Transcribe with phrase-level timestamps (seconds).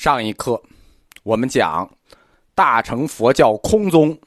[0.00, 0.58] 上一课，
[1.24, 1.86] 我们讲
[2.54, 4.18] 大乘佛教空宗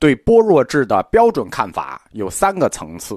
[0.00, 3.16] 对般若智的标准看法有三个层次：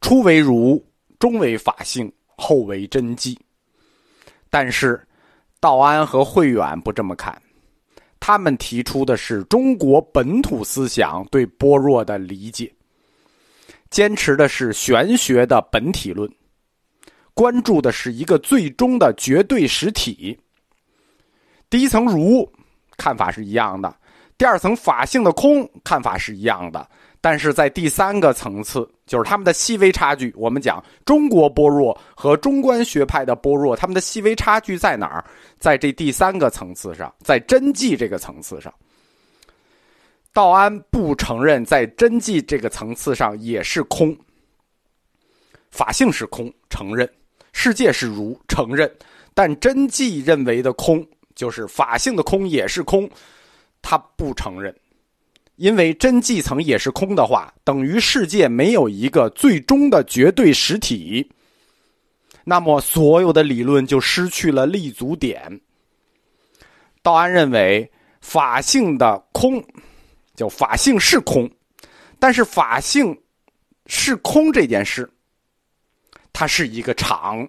[0.00, 0.84] 初为如，
[1.20, 3.38] 中为法性，后为真迹。
[4.50, 5.00] 但是
[5.60, 7.40] 道安和慧远不这么看，
[8.18, 12.74] 他们提出的是中国本土思想对般若的理解，
[13.88, 16.28] 坚持的是玄学的本体论，
[17.34, 20.36] 关注的是一个最终的绝对实体。
[21.70, 22.48] 第一层如
[22.96, 23.94] 看法是一样的，
[24.38, 26.88] 第二层法性的空看法是一样的，
[27.20, 30.32] 但是在第三个层次，就是他们的细微差距。
[30.36, 35.24] 我们讲中国般若和中观学派的般若，他们的细微差距在哪儿？
[35.58, 38.72] 在这第三个层次上，在真迹这个层次上，
[40.32, 44.16] 道安不承认在真迹这个层次上也是空，
[45.70, 47.08] 法性是空，承认
[47.52, 48.92] 世界是如，承认，
[49.32, 51.04] 但真迹认为的空。
[51.34, 53.10] 就是法性的空也是空，
[53.82, 54.74] 他不承认，
[55.56, 61.28] 因为真迹层也是空的话，等于世界没有一个最终的绝对实体，
[62.44, 65.60] 那么所有的理论就失去了立足点。
[67.02, 69.62] 道安认为法性的空，
[70.34, 71.50] 就法性是空，
[72.18, 73.14] 但是法性
[73.86, 75.10] 是空这件事，
[76.32, 77.46] 它是一个场，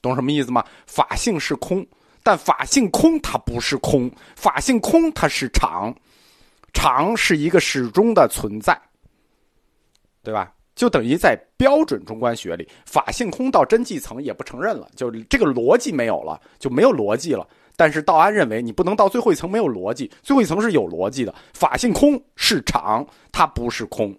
[0.00, 0.64] 懂什么意思吗？
[0.86, 1.86] 法性是空。
[2.26, 5.94] 但法性空，它不是空；法性空，它是常，
[6.72, 8.76] 常是一个始终的存在，
[10.24, 10.52] 对吧？
[10.74, 17.46] 就等于在标准中观学里，法性空到真迹层也不承认了，就这个逻辑没有了，就没有逻辑了。
[17.76, 21.32] 但是道安认为，你不能到最后一层没有逻辑，最后一层是有逻辑的。
[21.54, 24.12] 法性空是常，它不是空，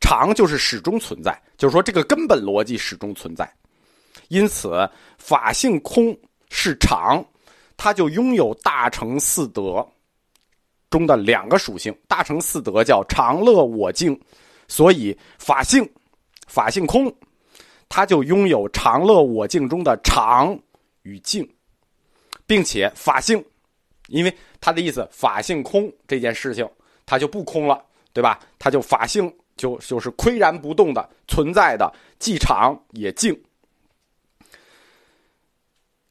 [0.00, 3.50] 常就是始终存在，就是说这个根本逻辑始终存在。
[4.28, 6.14] 因此，法性空。
[6.50, 7.24] 是常，
[7.76, 9.86] 它就拥有大乘四德
[10.90, 11.96] 中的两个属性。
[12.06, 14.18] 大乘四德叫常乐我净，
[14.66, 15.88] 所以法性、
[16.46, 17.12] 法性空，
[17.88, 20.58] 它就拥有常乐我净中的常
[21.02, 21.48] 与净，
[22.46, 23.44] 并且法性，
[24.08, 26.68] 因为它的意思法性空这件事情，
[27.06, 28.40] 它就不空了，对吧？
[28.58, 33.38] 它就法性就就是岿然不动的存在的，既常也静。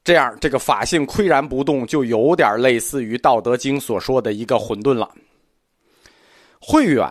[0.07, 5.13] 这样，这个法性岿然不动，就有点类似于《道德经》所说的一个混沌了。
[6.62, 7.06] 慧远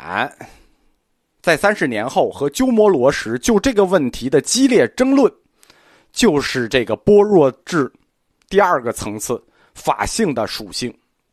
[1.42, 5.30] 在三十年后和鸠摩罗什就这个问题的激烈争论，
[6.10, 7.92] 就是这个般若智
[8.48, 9.38] 第二个层次
[9.74, 10.90] 法性的属性，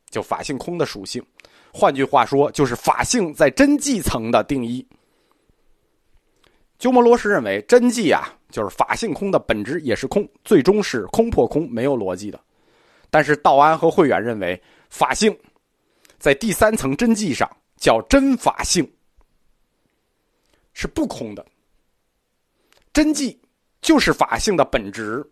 [0.10, 1.26] 就法性空的属性。
[1.72, 4.86] 换句话说，就是法性在真迹层的定义。
[6.78, 8.36] 鸠摩罗什认为，真迹啊。
[8.54, 12.40] 就是法性空的本质也是空，最终是空破空，没有逻辑的。
[13.10, 15.36] 但是道安和慧远认为，法性
[16.20, 18.88] 在第三层真迹上叫真法性，
[20.76, 21.44] 是不空的。
[22.94, 23.42] 真迹
[23.82, 25.28] 就是法性的本质，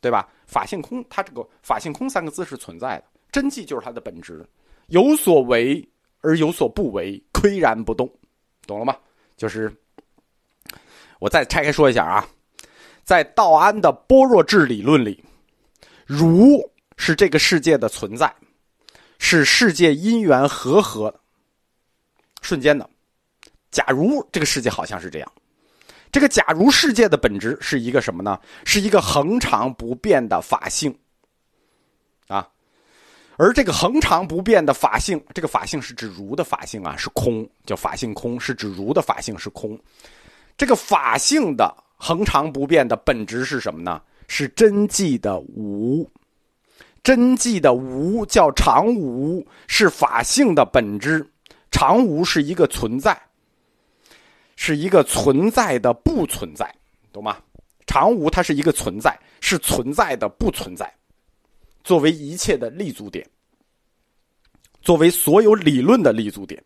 [0.00, 0.26] 对吧？
[0.46, 4.48] 法性空，它这个法性空三个字是存在的，真迹就是它的本质，
[4.86, 5.86] 有所为
[6.22, 8.10] 而有所不为，岿然不动，
[8.66, 8.96] 懂了吗？
[9.36, 9.70] 就是。
[11.18, 12.28] 我再拆开说一下啊，
[13.04, 15.22] 在道安的般若智理论里，
[16.06, 16.60] 如
[16.96, 18.32] 是这个世界的存在，
[19.18, 21.14] 是世界因缘和合
[22.40, 22.88] 瞬间的。
[23.70, 25.32] 假如这个世界好像是这样，
[26.10, 28.40] 这个假如世界的本质是一个什么呢？
[28.64, 30.96] 是一个恒常不变的法性
[32.28, 32.48] 啊，
[33.36, 39.78] 而这个恒常不变的法性，这个法性是指如的法性啊，是空，叫法性空，是指如的法性是空。
[40.58, 44.02] 这个法性的恒常不变的本质是什么呢？
[44.26, 46.06] 是真迹的无，
[47.02, 51.26] 真迹的无叫常无，是法性的本质。
[51.70, 53.18] 常无是一个存在，
[54.56, 56.74] 是一个存在的不存在，
[57.12, 57.38] 懂吗？
[57.86, 60.92] 常无它是一个存在，是存在的不存在，
[61.84, 63.24] 作为一切的立足点，
[64.82, 66.62] 作为所有理论的立足点。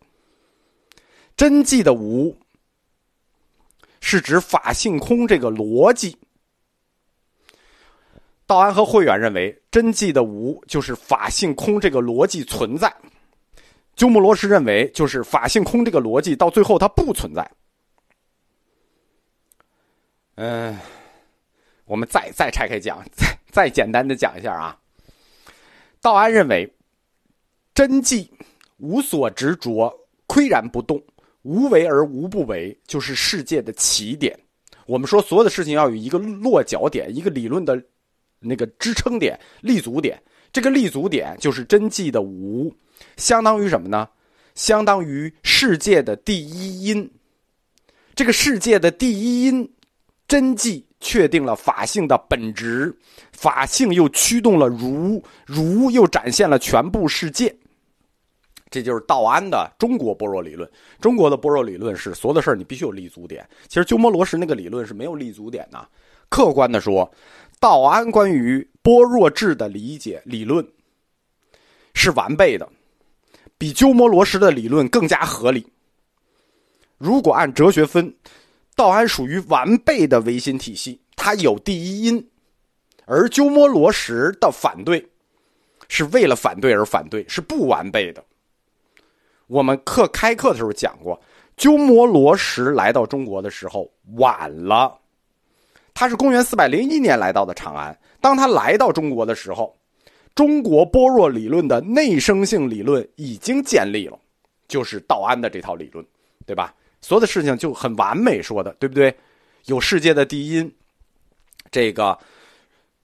[1.37, 2.34] 真迹的无。
[4.02, 6.19] 是指法性空这个逻辑。
[8.46, 12.90] 道安和慧远认为，真迹的无就是法性空这个逻辑存在；
[13.94, 17.49] 鸠摩罗什认为，就是法性空这个逻辑到最后它不存在。
[20.34, 20.76] 嗯，
[21.84, 24.76] 我们再再拆开讲，再再简单的讲一下啊。
[26.00, 26.70] 道安认为，
[27.72, 28.31] 真迹
[28.78, 31.00] 无所执着，岿然不动。
[31.43, 34.39] 无为而无不为，就是世界的起点。
[34.87, 37.81] 我们说所有的事情要有一个落脚点，一个理论的
[38.41, 40.21] 那个支撑点、立足点。
[40.53, 42.75] 这个立足点就是真迹的无，
[43.17, 44.09] 相当于什么呢？
[44.55, 47.11] 相当于世界的第一因。
[48.15, 49.73] 这个世界的第一因，
[50.29, 52.94] 真迹确定了法性的本质，
[53.33, 57.56] 法性又驱动了儒，儒又展现了全部世界。
[58.72, 60.69] 这就是道安的中国般若理论。
[61.00, 63.48] 中国的般若理论是所有的事你必须有立足点。
[63.69, 65.88] 其实鸠摩罗什那个理论是没有立足点的。
[66.30, 67.12] 客观的说，
[67.60, 70.66] 道安关于般若智的理解理论
[71.92, 72.66] 是完备的，
[73.58, 75.66] 比鸠摩罗什的理论更加合理。
[76.96, 78.14] 如果按哲学分，
[78.74, 82.30] 道安属于完备的唯心体系，它有第一因，
[83.04, 85.06] 而鸠摩罗什的反对
[85.88, 88.24] 是为了反对而反对，是不完备的。
[89.52, 91.20] 我们课开课的时候讲过，
[91.58, 94.99] 鸠摩罗什来到中国的时候晚了，
[95.93, 97.94] 他是公元四百零一年来到的长安。
[98.19, 99.76] 当他来到中国的时候，
[100.34, 104.19] 中国般若理论的内生性理论已经建立了，
[104.69, 106.02] 就是道安的这套理论，
[106.46, 106.75] 对吧？
[107.02, 109.14] 所有的事情就很完美说的，对不对？
[109.66, 110.75] 有世界的第一，
[111.70, 112.19] 这个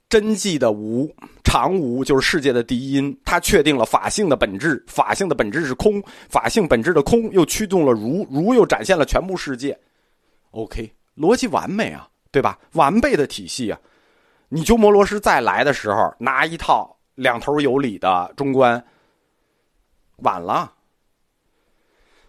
[0.08, 1.14] 真迹的无
[1.44, 9.78] 常无就是世界的第一因，它确定了法性的本质，法性的本质是空，法性本质的空又驱动了如，如又展现了全部世界。
[10.52, 12.58] OK，逻辑完美啊，对吧？
[12.72, 13.78] 完备的体系啊！
[14.49, 18.82] 你鸠摩罗什再来的时候，拿一套两头有理的中观，
[20.19, 20.72] 晚了。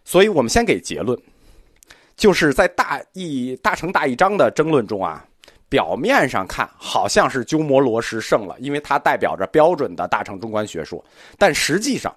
[0.04, 1.18] 所以我们先给结论。
[2.18, 5.25] 就是在大义大成大义章的争论中啊，
[5.69, 11.04] 表面上看好像是鸠摩罗什胜了，因为它代表着标准的大乘中观学说，
[11.38, 12.13] 但实际上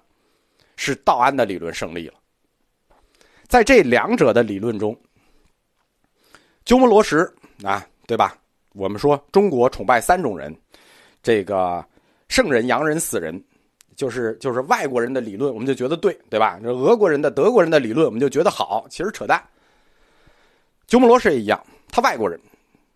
[0.75, 2.15] 是道安的理论胜利了。
[3.47, 4.97] 在这两者的理论中，
[6.65, 7.31] 鸠摩罗什
[7.63, 8.35] 啊，对吧？
[8.73, 10.55] 我们说中国崇拜三种人，
[11.21, 11.85] 这个
[12.27, 13.39] 圣人、洋人、死人，
[13.95, 16.59] 就是就是外国人的理论，我们就觉得对，对吧？
[16.63, 19.39] 俄国人的、德国人的理论，我们就觉得好，其实扯淡。
[20.87, 22.39] 鸠摩罗什也一样，他外国人，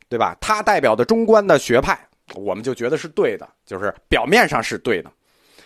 [0.09, 0.37] 对吧？
[0.39, 1.99] 他代表的中观的学派，
[2.35, 5.11] 我们就觉得是对的，就是表面上是对的。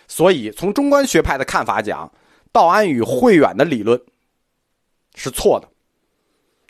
[0.08, 2.10] 所以从中观学派的看法讲，
[2.50, 4.00] 道安与慧远的理论
[5.14, 5.68] 是错的，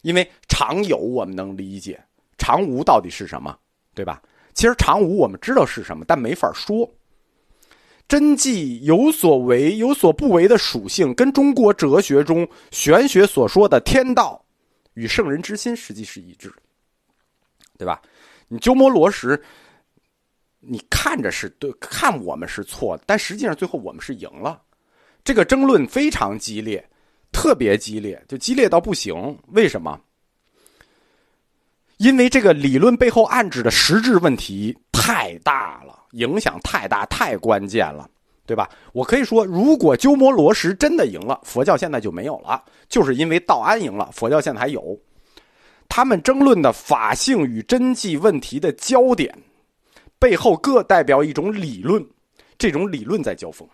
[0.03, 2.03] 因为常有我们能理解，
[2.39, 3.57] 常无到底是什么，
[3.95, 4.23] 对吧？
[4.55, 6.89] 其实常无我们知道是什么，但没法说。
[8.07, 14.45] 真迹有所为有所不为的属性，跟中国哲学中玄学所说的天道。
[14.95, 16.57] 与圣人之心实际是一致的，
[17.79, 18.01] 对吧？
[18.49, 19.41] 你鸠摩罗什，
[20.61, 24.61] 你看着是对，看我们是错，但实际上最后我们是赢了。
[25.25, 26.85] 这个争论非常激烈，
[27.33, 29.39] 特别激烈，就激烈到不行。
[29.49, 30.01] 为什么？
[31.97, 38.09] 因为这个理论背后暗指的实质问题太大了，影响太大，太关键了。
[38.45, 38.69] 对吧？
[38.93, 44.99] 我可以说，如果鸠摩罗什真的赢了，佛教现在就没有了，就是因为道安赢了，佛教现在还有。
[45.95, 49.31] 他们争论的法性与真迹问题的焦点，
[50.19, 52.03] 背后各代表一种理论，
[52.57, 53.69] 这种理论在交锋。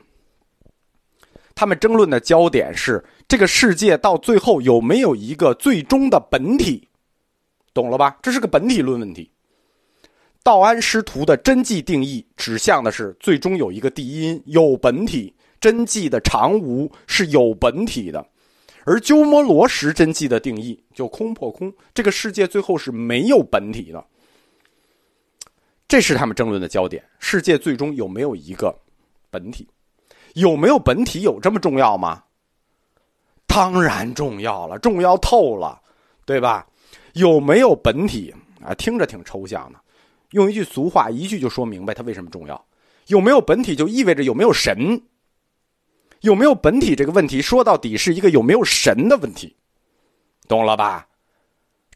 [1.54, 6.88] 他们争论的焦点是这个世界到最后有没有一个最终的本体，
[7.72, 8.18] 懂了吧？
[8.20, 9.30] 这是个本体论问题。
[10.42, 18.26] 道安师徒的真迹定义指向的是最终有一个第一因有本体，真迹的常无是有本体的，
[18.88, 24.02] 而鸠摩罗什真迹的定义就空破空，这个世界最后是没有本体的。
[25.86, 28.74] 这是他们争论的焦点：世界最终有没有一个
[29.28, 29.68] 本体？
[30.32, 32.22] 有没有本体有这么重要吗？
[33.46, 35.78] 当然重要了，重要透了，
[36.24, 36.66] 对吧？
[37.12, 38.72] 有没有本体啊？
[38.72, 39.78] 听着挺抽象的。
[40.30, 42.66] 用一句俗话，一句就说明白它为什么重要。
[43.08, 44.98] 有没有本体，就意味着有没有神。
[46.20, 49.54] 有没有本体这个问题，说到底是一个有没有神的问题，
[50.46, 51.06] 懂了吧？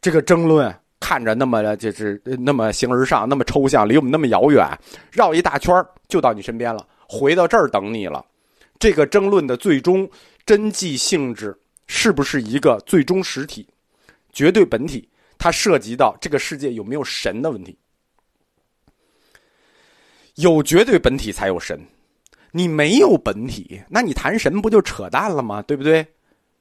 [0.01, 4.67] 这个争论看着那么就是那么形而上，那么抽象，离我们那么遥远，
[5.11, 5.73] 绕一大圈
[6.07, 8.25] 就到你身边了，回到这儿等你了。
[8.79, 10.09] 这个争论的最终
[10.45, 13.67] 真迹性质，是不是一个最终实体、
[14.31, 15.07] 绝对本体？
[15.37, 17.77] 它涉及到这个世界有没有神的问题。
[20.35, 21.79] 有绝对本体才有神，
[22.55, 25.59] 你没有本体，那你谈神不就扯淡了吗？
[25.63, 26.03] 对不对？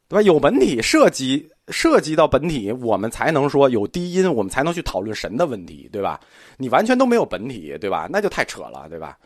[0.09, 0.23] 对吧？
[0.23, 6.19] 有本体涉及涉及到本体，我们才能说有低音，我们才能去讨论神的问题，对吧？
[6.57, 8.09] 你完全都没有本体，对吧？
[8.11, 9.19] 那就太扯了，对吧？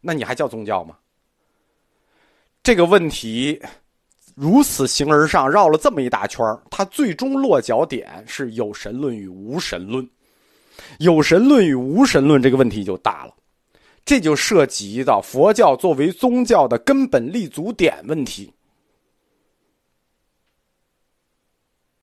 [0.00, 0.96] 那你还叫宗教吗？
[2.62, 3.60] 这个问题
[4.34, 10.08] 如此形而上，绕了这么一大圈它最终落脚点是有神论与无神论。
[10.98, 13.34] 有神论与无神论这个问题就大了。
[14.04, 18.52] 这就涉及到佛教作为宗教的根本立足点问题。